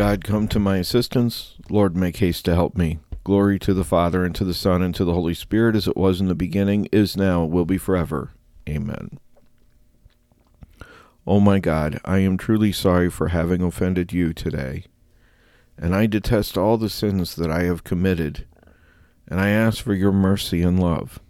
God, 0.00 0.24
come 0.24 0.48
to 0.48 0.58
my 0.58 0.78
assistance. 0.78 1.56
Lord, 1.68 1.94
make 1.94 2.16
haste 2.16 2.46
to 2.46 2.54
help 2.54 2.74
me. 2.74 3.00
Glory 3.22 3.58
to 3.58 3.74
the 3.74 3.84
Father, 3.84 4.24
and 4.24 4.34
to 4.34 4.44
the 4.44 4.54
Son, 4.54 4.80
and 4.80 4.94
to 4.94 5.04
the 5.04 5.12
Holy 5.12 5.34
Spirit, 5.34 5.76
as 5.76 5.86
it 5.86 5.94
was 5.94 6.22
in 6.22 6.26
the 6.26 6.34
beginning, 6.34 6.88
is 6.90 7.18
now, 7.18 7.44
will 7.44 7.66
be 7.66 7.76
forever. 7.76 8.30
Amen. 8.66 9.18
O 10.80 10.86
oh 11.26 11.40
my 11.40 11.58
God, 11.58 12.00
I 12.02 12.20
am 12.20 12.38
truly 12.38 12.72
sorry 12.72 13.10
for 13.10 13.28
having 13.28 13.60
offended 13.60 14.10
you 14.10 14.32
today, 14.32 14.84
and 15.76 15.94
I 15.94 16.06
detest 16.06 16.56
all 16.56 16.78
the 16.78 16.88
sins 16.88 17.36
that 17.36 17.50
I 17.50 17.64
have 17.64 17.84
committed, 17.84 18.46
and 19.28 19.38
I 19.38 19.50
ask 19.50 19.84
for 19.84 19.92
your 19.92 20.12
mercy 20.12 20.62
and 20.62 20.80
love. 20.80 21.20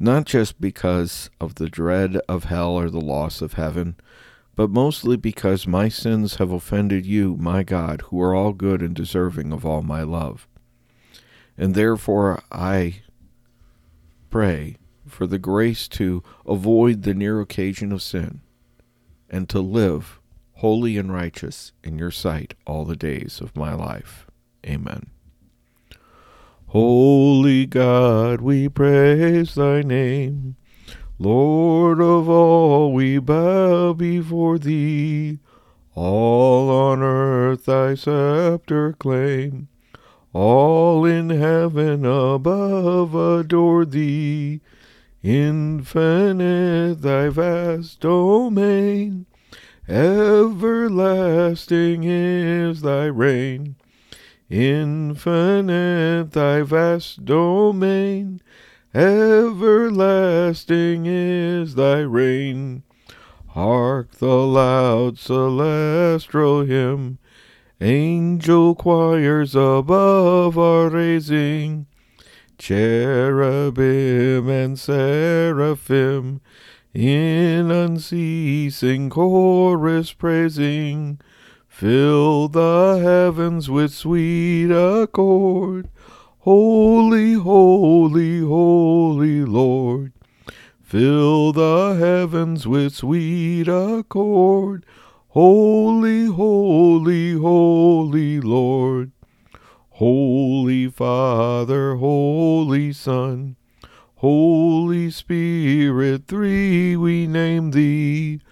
Not 0.00 0.24
just 0.24 0.60
because 0.60 1.30
of 1.40 1.54
the 1.54 1.68
dread 1.68 2.16
of 2.28 2.42
hell 2.42 2.72
or 2.72 2.90
the 2.90 3.00
loss 3.00 3.40
of 3.40 3.52
heaven, 3.52 3.94
but 4.54 4.70
mostly 4.70 5.16
because 5.16 5.66
my 5.66 5.88
sins 5.88 6.36
have 6.36 6.50
offended 6.50 7.06
you, 7.06 7.36
my 7.36 7.62
God, 7.62 8.02
who 8.02 8.20
are 8.20 8.34
all 8.34 8.52
good 8.52 8.82
and 8.82 8.94
deserving 8.94 9.52
of 9.52 9.64
all 9.64 9.82
my 9.82 10.02
love. 10.02 10.46
And 11.56 11.74
therefore 11.74 12.42
I 12.50 13.02
pray 14.30 14.76
for 15.06 15.26
the 15.26 15.38
grace 15.38 15.88
to 15.88 16.22
avoid 16.46 17.02
the 17.02 17.14
near 17.14 17.40
occasion 17.40 17.92
of 17.92 18.02
sin 18.02 18.40
and 19.28 19.48
to 19.48 19.60
live 19.60 20.20
holy 20.56 20.96
and 20.96 21.12
righteous 21.12 21.72
in 21.82 21.98
your 21.98 22.10
sight 22.10 22.54
all 22.66 22.84
the 22.84 22.96
days 22.96 23.40
of 23.40 23.56
my 23.56 23.74
life. 23.74 24.26
Amen. 24.64 25.10
Holy 26.68 27.66
God, 27.66 28.40
we 28.40 28.68
praise 28.68 29.54
thy 29.54 29.82
name. 29.82 30.56
Lord 31.22 32.00
of 32.00 32.28
all, 32.28 32.92
we 32.92 33.18
bow 33.18 33.92
before 33.92 34.58
thee. 34.58 35.38
All 35.94 36.68
on 36.68 37.00
earth 37.00 37.66
thy 37.66 37.94
scepter 37.94 38.94
claim. 38.94 39.68
All 40.32 41.04
in 41.04 41.30
heaven 41.30 42.04
above 42.04 43.14
adore 43.14 43.84
thee. 43.84 44.62
Infinite 45.22 47.02
thy 47.02 47.28
vast 47.28 48.00
domain. 48.00 49.26
Everlasting 49.88 52.02
is 52.02 52.82
thy 52.82 53.06
reign. 53.06 53.76
Infinite 54.50 56.32
thy 56.32 56.62
vast 56.62 57.24
domain. 57.24 58.40
Everlasting 58.94 60.36
is 61.06 61.76
thy 61.76 62.00
reign. 62.00 62.82
Hark 63.48 64.12
the 64.16 64.46
loud 64.46 65.18
celestial 65.18 66.64
hymn 66.64 67.18
Angel 67.80 68.76
choirs 68.76 69.56
above 69.56 70.56
are 70.56 70.88
raising, 70.88 71.86
cherubim 72.56 74.48
and 74.48 74.78
seraphim 74.78 76.40
in 76.94 77.72
unceasing 77.72 79.10
chorus 79.10 80.12
praising. 80.12 81.18
Fill 81.66 82.46
the 82.46 83.00
heavens 83.02 83.68
with 83.68 83.92
sweet 83.92 84.70
accord. 84.70 85.88
Holy, 86.40 87.32
holy, 87.32 88.40
holy. 88.42 88.81
Fill 90.92 91.52
the 91.54 91.96
heavens 91.98 92.68
with 92.68 92.94
sweet 92.94 93.66
accord. 93.66 94.84
Holy, 95.28 96.26
holy, 96.26 97.32
holy 97.32 98.38
Lord. 98.42 99.12
Holy 99.92 100.88
Father, 100.88 101.94
Holy 101.94 102.92
Son, 102.92 103.56
Holy 104.16 105.10
Spirit, 105.10 106.26
three 106.28 106.94
we 106.94 107.26
name 107.26 107.70
thee, 107.70 108.42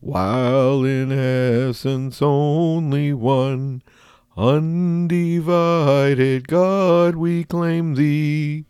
while 0.00 0.82
in 0.84 1.12
essence 1.12 2.22
only 2.22 3.12
one. 3.12 3.82
Undivided 4.38 5.68
God, 6.48 7.16
we 7.16 7.44
claim 7.44 7.94
thee, 7.94 8.64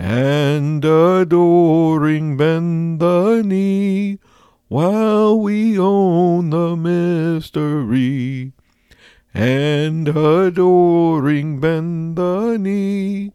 and 0.00 0.82
adoring 0.82 2.34
bend 2.38 2.98
the 3.00 3.42
knee 3.44 4.18
while 4.68 5.38
we 5.38 5.78
own 5.78 6.48
the 6.48 6.74
mystery, 6.74 8.54
and 9.34 10.08
adoring 10.08 11.60
bend 11.60 12.16
the 12.16 12.56
knee, 12.56 13.30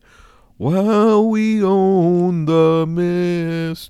while 0.58 1.30
we 1.30 1.64
own 1.64 2.46
the 2.46 2.88
mystery. 2.88 3.84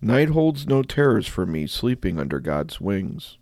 Night 0.00 0.30
holds 0.30 0.66
no 0.66 0.82
terrors 0.82 1.28
for 1.28 1.46
me, 1.46 1.68
sleeping 1.68 2.18
under 2.18 2.40
God's 2.40 2.80
wings. 2.80 3.38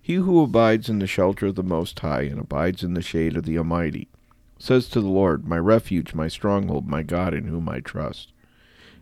He 0.00 0.14
who 0.14 0.40
abides 0.42 0.88
in 0.88 0.98
the 0.98 1.06
shelter 1.06 1.48
of 1.48 1.56
the 1.56 1.62
Most 1.62 2.00
High 2.00 2.22
and 2.22 2.40
abides 2.40 2.82
in 2.82 2.94
the 2.94 3.02
shade 3.02 3.36
of 3.36 3.44
the 3.44 3.58
Almighty 3.58 4.08
says 4.58 4.88
to 4.88 5.00
the 5.00 5.08
Lord, 5.08 5.46
My 5.46 5.58
refuge, 5.58 6.14
my 6.14 6.28
stronghold, 6.28 6.86
my 6.86 7.02
God 7.02 7.32
in 7.32 7.46
whom 7.46 7.68
I 7.68 7.80
trust. 7.80 8.32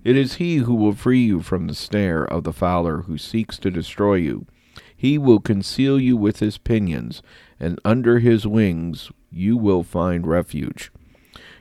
It 0.04 0.16
is 0.16 0.34
he 0.34 0.58
who 0.58 0.74
will 0.74 0.92
free 0.94 1.24
you 1.24 1.40
from 1.42 1.66
the 1.66 1.74
snare 1.74 2.24
of 2.24 2.44
the 2.44 2.52
fowler 2.52 3.02
who 3.02 3.18
seeks 3.18 3.58
to 3.58 3.70
destroy 3.70 4.14
you. 4.14 4.46
He 4.96 5.18
will 5.18 5.40
conceal 5.40 5.98
you 5.98 6.16
with 6.16 6.38
his 6.38 6.58
pinions, 6.58 7.22
and 7.58 7.80
under 7.84 8.20
his 8.20 8.46
wings 8.46 9.10
you 9.30 9.56
will 9.56 9.82
find 9.82 10.26
refuge. 10.26 10.92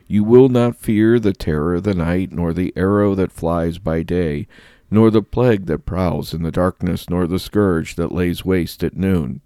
You 0.06 0.22
will 0.22 0.48
not 0.48 0.76
fear 0.76 1.18
the 1.18 1.32
terror 1.32 1.74
of 1.74 1.82
the 1.82 1.94
night, 1.94 2.30
nor 2.30 2.52
the 2.52 2.72
arrow 2.76 3.14
that 3.16 3.32
flies 3.32 3.78
by 3.78 4.02
day, 4.02 4.46
nor 4.90 5.10
the 5.10 5.22
plague 5.22 5.66
that 5.66 5.84
prowls 5.84 6.32
in 6.32 6.42
the 6.42 6.52
darkness, 6.52 7.10
nor 7.10 7.26
the 7.26 7.40
scourge 7.40 7.96
that 7.96 8.12
lays 8.12 8.44
waste 8.44 8.84
at 8.84 8.96
noon. 8.96 9.40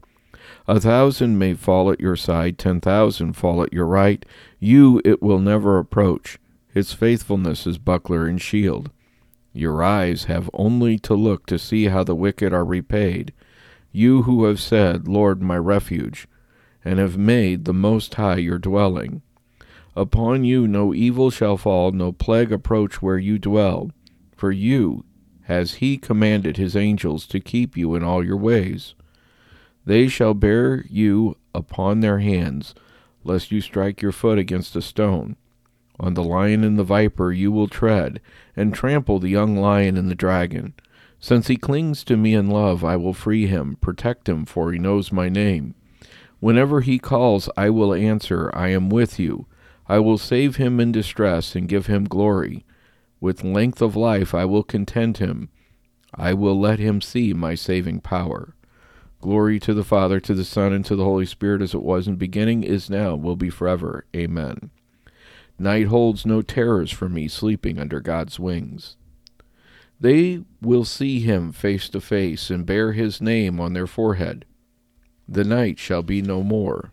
A 0.66 0.80
thousand 0.80 1.38
may 1.38 1.54
fall 1.54 1.90
at 1.90 2.00
your 2.00 2.16
side, 2.16 2.58
ten 2.58 2.80
thousand 2.80 3.34
fall 3.34 3.62
at 3.62 3.72
your 3.72 3.86
right, 3.86 4.24
you 4.58 5.00
it 5.04 5.22
will 5.22 5.38
never 5.38 5.78
approach. 5.78 6.38
His 6.72 6.92
faithfulness 6.92 7.66
is 7.66 7.78
buckler 7.78 8.26
and 8.26 8.40
shield. 8.40 8.90
Your 9.52 9.82
eyes 9.82 10.24
have 10.24 10.48
only 10.52 10.98
to 11.00 11.14
look 11.14 11.46
to 11.46 11.58
see 11.58 11.86
how 11.86 12.04
the 12.04 12.14
wicked 12.14 12.52
are 12.52 12.64
repaid. 12.64 13.32
You 13.92 14.22
who 14.22 14.44
have 14.44 14.60
said, 14.60 15.08
Lord, 15.08 15.42
my 15.42 15.56
refuge, 15.58 16.28
and 16.84 16.98
have 16.98 17.18
made 17.18 17.64
the 17.64 17.72
Most 17.72 18.14
High 18.14 18.36
your 18.36 18.58
dwelling. 18.58 19.22
Upon 19.96 20.44
you 20.44 20.68
no 20.68 20.94
evil 20.94 21.30
shall 21.30 21.56
fall, 21.56 21.90
no 21.90 22.12
plague 22.12 22.52
approach 22.52 23.02
where 23.02 23.18
you 23.18 23.38
dwell. 23.38 23.90
For 24.36 24.52
you 24.52 25.04
has 25.42 25.74
he 25.74 25.98
commanded 25.98 26.56
his 26.56 26.76
angels 26.76 27.26
to 27.26 27.40
keep 27.40 27.76
you 27.76 27.96
in 27.96 28.04
all 28.04 28.24
your 28.24 28.36
ways. 28.36 28.94
They 29.84 30.08
shall 30.08 30.34
bear 30.34 30.84
you 30.88 31.36
upon 31.54 32.00
their 32.00 32.18
hands, 32.18 32.74
lest 33.24 33.50
you 33.50 33.60
strike 33.60 34.02
your 34.02 34.12
foot 34.12 34.38
against 34.38 34.76
a 34.76 34.82
stone. 34.82 35.36
On 35.98 36.14
the 36.14 36.24
lion 36.24 36.64
and 36.64 36.78
the 36.78 36.84
viper 36.84 37.32
you 37.32 37.52
will 37.52 37.68
tread, 37.68 38.20
and 38.56 38.74
trample 38.74 39.18
the 39.18 39.28
young 39.28 39.56
lion 39.56 39.96
and 39.96 40.10
the 40.10 40.14
dragon. 40.14 40.74
Since 41.18 41.48
he 41.48 41.56
clings 41.56 42.02
to 42.04 42.16
me 42.16 42.34
in 42.34 42.48
love, 42.48 42.82
I 42.82 42.96
will 42.96 43.12
free 43.12 43.46
him, 43.46 43.76
protect 43.80 44.28
him, 44.28 44.46
for 44.46 44.72
he 44.72 44.78
knows 44.78 45.12
my 45.12 45.28
name. 45.28 45.74
Whenever 46.40 46.80
he 46.80 46.98
calls, 46.98 47.50
I 47.56 47.68
will 47.68 47.92
answer, 47.92 48.50
I 48.54 48.68
am 48.68 48.88
with 48.88 49.18
you. 49.18 49.46
I 49.86 49.98
will 49.98 50.16
save 50.16 50.56
him 50.56 50.80
in 50.80 50.92
distress 50.92 51.54
and 51.54 51.68
give 51.68 51.86
him 51.86 52.04
glory. 52.04 52.64
With 53.20 53.44
length 53.44 53.82
of 53.82 53.96
life 53.96 54.34
I 54.34 54.46
will 54.46 54.62
content 54.62 55.18
him. 55.18 55.50
I 56.14 56.32
will 56.32 56.58
let 56.58 56.78
him 56.78 57.02
see 57.02 57.34
my 57.34 57.54
saving 57.54 58.00
power. 58.00 58.54
Glory 59.20 59.60
to 59.60 59.74
the 59.74 59.84
Father, 59.84 60.18
to 60.20 60.34
the 60.34 60.44
Son, 60.44 60.72
and 60.72 60.84
to 60.86 60.96
the 60.96 61.04
Holy 61.04 61.26
Spirit, 61.26 61.60
as 61.60 61.74
it 61.74 61.82
was 61.82 62.06
in 62.06 62.14
the 62.14 62.18
beginning, 62.18 62.62
is 62.62 62.88
now, 62.88 63.14
will 63.14 63.36
be 63.36 63.50
forever. 63.50 64.06
Amen. 64.16 64.70
Night 65.58 65.88
holds 65.88 66.24
no 66.24 66.40
terrors 66.40 66.90
for 66.90 67.08
me 67.08 67.28
sleeping 67.28 67.78
under 67.78 68.00
God's 68.00 68.40
wings. 68.40 68.96
They 70.00 70.42
will 70.62 70.86
see 70.86 71.20
him 71.20 71.52
face 71.52 71.90
to 71.90 72.00
face 72.00 72.48
and 72.48 72.64
bear 72.64 72.92
his 72.92 73.20
name 73.20 73.60
on 73.60 73.74
their 73.74 73.86
forehead. 73.86 74.46
The 75.28 75.44
night 75.44 75.78
shall 75.78 76.02
be 76.02 76.22
no 76.22 76.42
more. 76.42 76.90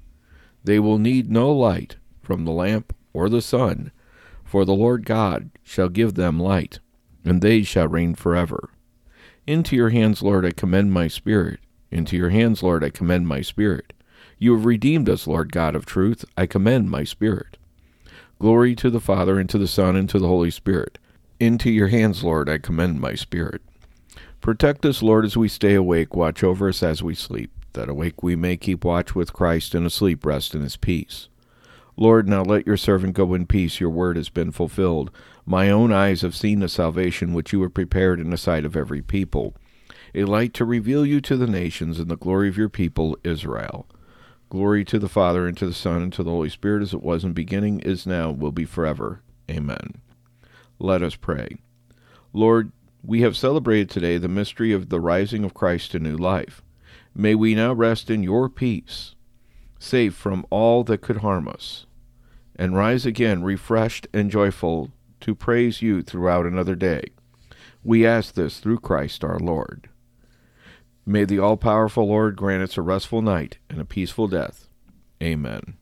They 0.66 0.80
will 0.80 0.98
need 0.98 1.31
no 1.31 1.50
light 1.50 1.96
from 2.22 2.44
the 2.44 2.51
lamp 2.51 2.94
or 3.13 3.30
the 3.30 3.42
sun, 3.42 3.92
for 4.44 4.66
the 4.66 4.75
Lord 4.75 5.06
God 5.06 5.50
shall 5.63 5.88
give 5.88 6.16
them 6.16 6.38
light, 6.38 6.80
and 7.24 7.42
they 7.42 7.63
shall 7.63 7.88
reign 7.88 8.16
forever. 8.16 8.72
Into 9.48 9.78
your 9.78 9.92
hands, 9.92 10.22
Lord, 10.22 10.46
I 10.46 10.51
commend 10.51 10.92
my 10.92 11.07
spirit. 11.07 11.62
Into 11.92 12.18
your 12.18 12.30
hands, 12.30 12.62
Lord, 12.62 12.84
I 12.84 12.89
commend 12.89 13.28
my 13.28 13.42
spirit. 13.42 13.94
You 14.38 14.54
have 14.56 14.66
redeemed 14.66 15.10
us, 15.10 15.25
Lord 15.25 15.51
God 15.51 15.75
of 15.75 15.86
truth. 15.86 16.25
I 16.38 16.45
commend 16.45 16.89
my 16.89 17.04
spirit. 17.04 17.57
Glory 18.39 18.75
to 18.75 18.89
the 18.89 19.00
Father, 19.00 19.39
and 19.39 19.50
to 19.50 19.57
the 19.57 19.68
Son, 19.68 19.95
and 19.95 20.10
to 20.10 20.19
the 20.19 20.28
Holy 20.28 20.51
Spirit. 20.51 21.00
Into 21.39 21.72
your 21.72 21.88
hands, 21.88 22.24
Lord, 22.24 22.50
I 22.50 22.57
commend 22.57 23.00
my 23.00 23.16
spirit. 23.16 23.62
Protect 24.42 24.86
us, 24.86 25.01
Lord, 25.01 25.25
as 25.25 25.36
we 25.36 25.48
stay 25.48 25.74
awake. 25.74 26.16
Watch 26.16 26.44
over 26.44 26.69
us 26.69 26.84
as 26.84 27.01
we 27.01 27.16
sleep, 27.16 27.51
that 27.74 27.89
awake 27.89 28.22
we 28.22 28.36
may 28.36 28.57
keep 28.57 28.84
watch 28.84 29.16
with 29.16 29.34
Christ, 29.34 29.74
and 29.74 29.86
asleep 29.86 30.25
rest 30.25 30.54
in 30.54 30.62
his 30.62 30.78
peace. 30.78 31.30
Lord, 31.95 32.30
now 32.30 32.44
let 32.44 32.68
your 32.68 32.78
servant 32.78 33.16
go 33.16 33.34
in 33.34 33.48
peace. 33.48 33.80
Your 33.80 33.89
word 33.89 34.18
has 34.18 34.30
been 34.30 34.51
fulfilled. 34.51 35.10
My 35.45 35.72
own 35.72 35.92
eyes 35.92 36.22
have 36.22 36.36
seen 36.36 36.60
the 36.60 36.69
salvation 36.69 37.34
which 37.34 37.51
you 37.51 37.63
have 37.63 37.74
prepared 37.74 38.19
in 38.19 38.30
the 38.30 38.38
sight 38.38 38.66
of 38.66 38.75
every 38.75 39.01
people, 39.01 39.56
a 40.13 40.25
light 40.25 40.54
to 40.56 40.65
reveal 40.65 41.06
you 41.06 41.21
to 41.21 41.38
the 41.38 41.48
nations 41.48 42.00
and 42.00 42.09
the 42.09 42.18
glory 42.18 42.50
of 42.50 42.57
your 42.57 42.69
people, 42.69 43.18
Israel. 43.24 43.88
Glory 44.50 44.86
to 44.86 45.00
the 45.00 45.09
Father, 45.09 45.48
and 45.48 45.57
to 45.57 45.65
the 45.65 45.74
Son, 45.74 46.01
and 46.01 46.13
to 46.13 46.24
the 46.24 46.31
Holy 46.31 46.50
Spirit, 46.50 46.81
as 46.81 46.94
it 46.94 47.04
was 47.04 47.24
in 47.24 47.33
beginning, 47.33 47.80
is 47.81 48.06
now, 48.06 48.31
will 48.31 48.51
be 48.51 48.65
forever. 48.65 49.21
Amen. 49.50 50.01
Let 50.80 51.01
us 51.01 51.15
pray. 51.15 51.57
Lord, 52.33 52.71
we 53.04 53.21
have 53.21 53.36
celebrated 53.36 53.89
today 53.89 54.18
the 54.18 54.27
mystery 54.27 54.71
of 54.71 54.89
the 54.89 55.00
rising 55.00 55.44
of 55.44 55.54
Christ 55.54 55.92
to 55.92 56.00
new 56.00 56.15
life. 56.15 56.62
May 57.13 57.36
we 57.36 57.56
now 57.56 57.74
rest 57.74 58.10
in 58.10 58.24
your 58.24 58.50
peace, 58.50 59.15
safe 59.80 60.13
from 60.13 60.45
all 60.50 60.83
that 60.86 61.01
could 61.01 61.18
harm 61.18 61.48
us 61.48 61.88
and 62.57 62.75
rise 62.75 63.06
again 63.06 63.44
refreshed 63.44 64.07
and 64.13 64.31
joyful 64.31 64.92
to 65.21 65.36
praise 65.36 65.81
you 65.81 66.01
throughout 66.01 66.45
another 66.45 66.75
day. 66.75 67.03
We 67.83 68.06
ask 68.06 68.33
this 68.33 68.60
through 68.60 68.80
Christ 68.80 69.24
our 69.24 69.39
Lord. 69.39 69.89
May 71.09 71.24
the 71.24 71.39
all 71.39 71.56
powerful 71.56 72.09
Lord 72.09 72.36
grant 72.36 72.63
us 72.63 72.77
a 72.77 72.81
restful 72.81 73.21
night 73.21 73.59
and 73.69 73.80
a 73.80 73.86
peaceful 73.86 74.27
death. 74.27 74.68
Amen. 75.24 75.77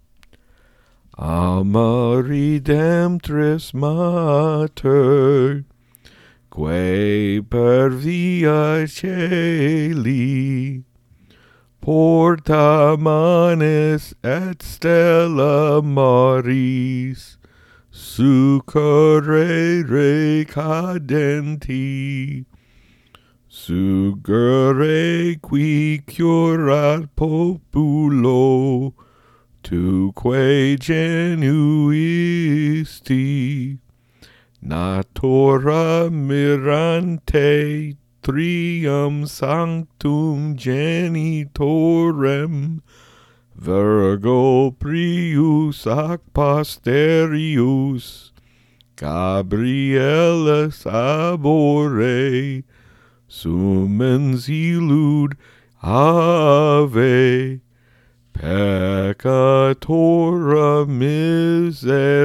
Alma 1.18 2.22
Redemptoris 2.22 3.74
Mater, 3.74 5.66
quae 6.52 7.42
per 7.42 7.90
via 7.90 8.88
celi, 8.88 10.84
Porta 11.82 12.96
manis 12.96 14.14
et 14.24 14.62
stella 14.62 15.82
maris, 15.82 17.40
succurrere 17.90 20.46
cadenti, 20.46 22.46
sugere 23.56 25.40
qui 25.42 26.04
curat 26.06 27.08
populo, 27.16 28.94
tu 29.64 30.12
quae 30.14 30.76
genuisti, 30.76 31.40
natura 34.62 36.10
mirante 36.12 37.96
trium 38.22 39.26
sanctum 39.26 40.56
genitorem. 40.58 41.54
Virgo 43.56 44.72
prius 44.72 45.88
ac 45.88 46.20
posterius 46.34 48.32
Gabrielis 48.98 50.86
abore 50.86 52.64
sumens 53.36 54.48
illud 54.48 55.36
ave 55.84 57.60
peccatora 58.34 59.68
miserere 60.88 62.16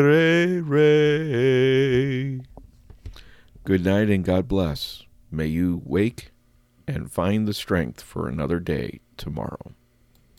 Good 3.64 3.84
night 3.84 4.08
and 4.08 4.24
God 4.24 4.46
bless. 4.48 5.02
May 5.30 5.46
you 5.46 5.82
wake 5.84 6.30
and 6.86 7.10
find 7.10 7.46
the 7.46 7.54
strength 7.54 8.00
for 8.00 8.28
another 8.28 8.58
day 8.60 9.00
tomorrow. 9.16 9.74